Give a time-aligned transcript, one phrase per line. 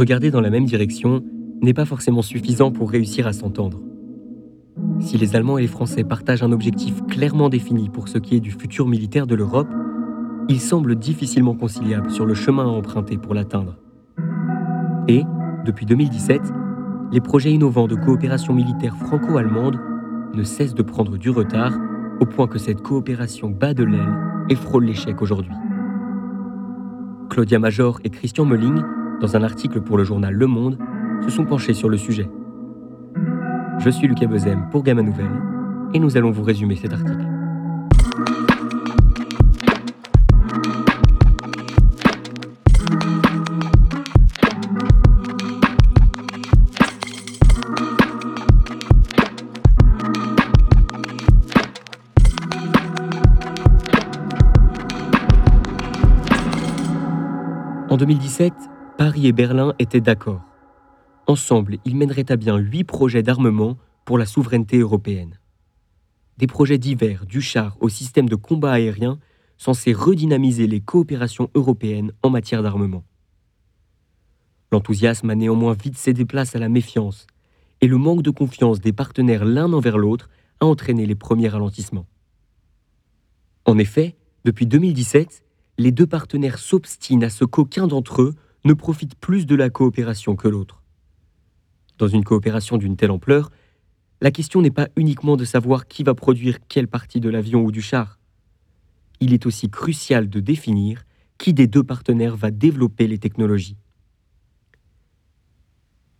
[0.00, 1.22] Regarder dans la même direction
[1.60, 3.82] n'est pas forcément suffisant pour réussir à s'entendre.
[4.98, 8.40] Si les Allemands et les Français partagent un objectif clairement défini pour ce qui est
[8.40, 9.68] du futur militaire de l'Europe,
[10.48, 13.76] il semble difficilement conciliable sur le chemin à emprunter pour l'atteindre.
[15.06, 15.22] Et,
[15.66, 16.40] depuis 2017,
[17.12, 19.78] les projets innovants de coopération militaire franco-allemande
[20.32, 21.74] ne cessent de prendre du retard
[22.20, 24.16] au point que cette coopération bat de l'aile
[24.48, 25.52] et frôle l'échec aujourd'hui.
[27.28, 28.82] Claudia Major et Christian Mölling,
[29.20, 30.78] dans un article pour le journal Le Monde,
[31.22, 32.28] se sont penchés sur le sujet.
[33.78, 35.30] Je suis Lucas Bezem pour Gamma Nouvelle
[35.92, 37.26] et nous allons vous résumer cet article.
[57.90, 58.52] En 2017,
[59.00, 60.42] Paris et Berlin étaient d'accord.
[61.26, 65.40] Ensemble, ils mèneraient à bien huit projets d'armement pour la souveraineté européenne.
[66.36, 69.18] Des projets divers, du char au système de combat aérien,
[69.56, 73.02] censés redynamiser les coopérations européennes en matière d'armement.
[74.70, 77.26] L'enthousiasme a néanmoins vite cédé place à la méfiance,
[77.80, 80.28] et le manque de confiance des partenaires l'un envers l'autre
[80.60, 82.06] a entraîné les premiers ralentissements.
[83.64, 85.42] En effet, depuis 2017,
[85.78, 90.36] les deux partenaires s'obstinent à ce qu'aucun d'entre eux ne profite plus de la coopération
[90.36, 90.82] que l'autre.
[91.98, 93.50] Dans une coopération d'une telle ampleur,
[94.20, 97.72] la question n'est pas uniquement de savoir qui va produire quelle partie de l'avion ou
[97.72, 98.18] du char.
[99.20, 101.04] Il est aussi crucial de définir
[101.38, 103.76] qui des deux partenaires va développer les technologies.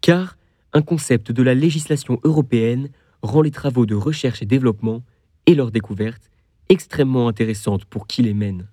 [0.00, 0.36] Car
[0.72, 2.88] un concept de la législation européenne
[3.22, 5.02] rend les travaux de recherche et développement
[5.46, 6.30] et leurs découvertes
[6.70, 8.68] extrêmement intéressantes pour qui les mène.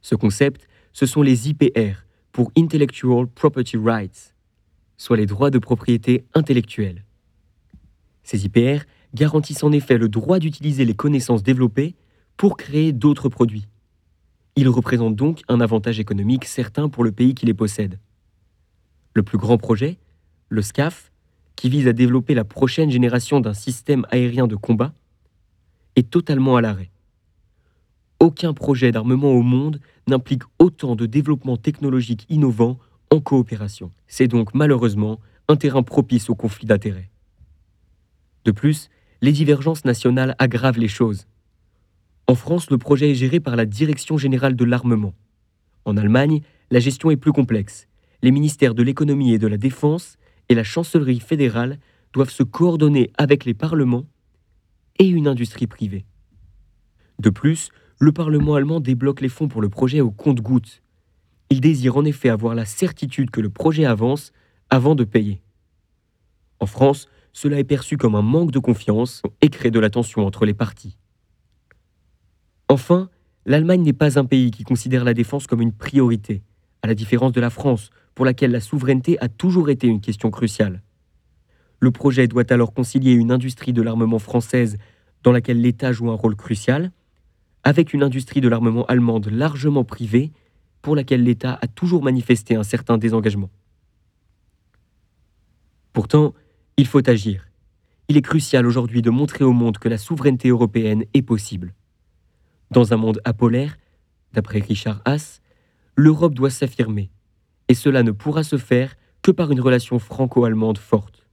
[0.00, 2.04] Ce concept, ce sont les IPR,
[2.38, 4.32] pour Intellectual Property Rights,
[4.96, 7.04] soit les droits de propriété intellectuelle.
[8.22, 11.96] Ces IPR garantissent en effet le droit d'utiliser les connaissances développées
[12.36, 13.66] pour créer d'autres produits.
[14.54, 17.98] Ils représentent donc un avantage économique certain pour le pays qui les possède.
[19.14, 19.98] Le plus grand projet,
[20.48, 21.10] le SCAF,
[21.56, 24.94] qui vise à développer la prochaine génération d'un système aérien de combat,
[25.96, 26.92] est totalement à l'arrêt.
[28.20, 32.78] Aucun projet d'armement au monde n'implique autant de développement technologique innovant
[33.10, 33.92] en coopération.
[34.08, 37.10] C'est donc malheureusement un terrain propice au conflit d'intérêts.
[38.44, 38.90] De plus,
[39.22, 41.26] les divergences nationales aggravent les choses.
[42.26, 45.14] En France, le projet est géré par la Direction générale de l'armement.
[45.84, 46.40] En Allemagne,
[46.70, 47.86] la gestion est plus complexe.
[48.22, 50.18] Les ministères de l'économie et de la défense
[50.48, 51.78] et la chancellerie fédérale
[52.12, 54.06] doivent se coordonner avec les parlements
[54.98, 56.04] et une industrie privée.
[57.18, 60.82] De plus, le Parlement allemand débloque les fonds pour le projet au compte-gouttes,
[61.50, 64.32] il désire en effet avoir la certitude que le projet avance
[64.70, 65.40] avant de payer.
[66.60, 70.26] En France, cela est perçu comme un manque de confiance et crée de la tension
[70.26, 70.96] entre les parties.
[72.68, 73.08] Enfin,
[73.46, 76.42] l'Allemagne n'est pas un pays qui considère la défense comme une priorité,
[76.82, 80.30] à la différence de la France, pour laquelle la souveraineté a toujours été une question
[80.30, 80.82] cruciale.
[81.80, 84.76] Le projet doit alors concilier une industrie de l'armement française
[85.22, 86.92] dans laquelle l'État joue un rôle crucial,
[87.68, 90.32] avec une industrie de l'armement allemande largement privée
[90.80, 93.50] pour laquelle l'État a toujours manifesté un certain désengagement.
[95.92, 96.32] Pourtant,
[96.78, 97.46] il faut agir.
[98.08, 101.74] Il est crucial aujourd'hui de montrer au monde que la souveraineté européenne est possible.
[102.70, 103.76] Dans un monde apolaire,
[104.32, 105.42] d'après Richard Haas,
[105.94, 107.10] l'Europe doit s'affirmer,
[107.68, 111.27] et cela ne pourra se faire que par une relation franco-allemande forte.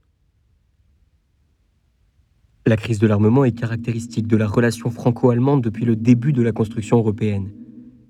[2.68, 6.50] La crise de l'armement est caractéristique de la relation franco-allemande depuis le début de la
[6.50, 7.52] construction européenne.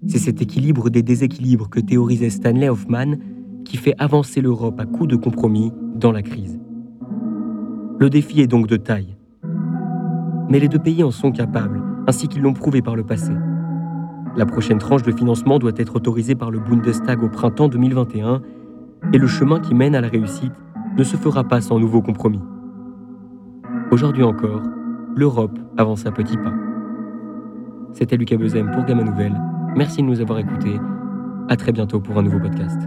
[0.07, 3.17] C'est cet équilibre des déséquilibres que théorisait Stanley Hoffman
[3.67, 6.59] qui fait avancer l'Europe à coups de compromis dans la crise.
[7.99, 9.19] Le défi est donc de taille.
[10.49, 13.33] Mais les deux pays en sont capables, ainsi qu'ils l'ont prouvé par le passé.
[14.39, 18.41] La prochaine tranche de financement doit être autorisée par le Bundestag au printemps 2021
[19.13, 20.55] et le chemin qui mène à la réussite
[20.97, 22.41] ne se fera pas sans nouveaux compromis.
[23.91, 24.63] Aujourd'hui encore,
[25.15, 26.53] l'Europe avance à petits pas.
[27.93, 29.35] C'était Lucas Bezem pour Gamma Nouvelle
[29.77, 30.81] Merci de nous avoir écoutés.
[31.49, 32.81] À très bientôt pour un nouveau podcast.